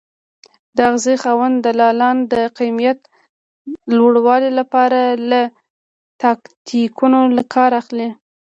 د 0.75 0.77
اغېزې 0.89 1.15
خاوند 1.23 1.55
دلالان 1.65 2.17
د 2.33 2.33
قیمت 2.57 2.99
لوړوالي 3.97 4.51
لپاره 4.59 4.99
له 5.29 5.41
تاکتیکونو 6.23 7.19
کار 7.55 7.71
اخلي. 7.81 8.07